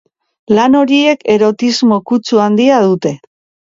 Lan 0.59 0.77
horiek 0.79 1.23
erotismo 1.37 2.03
kutsu 2.09 2.45
handia 2.51 2.85
dute. 2.91 3.19